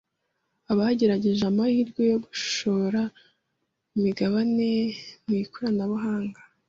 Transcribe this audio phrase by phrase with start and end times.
[0.71, 3.01] abagerageje amahirwe yo gushora
[3.95, 4.69] imigabane
[5.25, 6.39] mu ikoranabuhanga